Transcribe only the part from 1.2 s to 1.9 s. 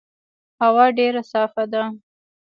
صافه ده.